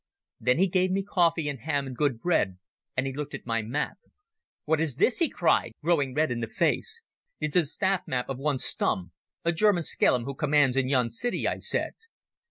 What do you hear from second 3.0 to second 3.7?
he looked at my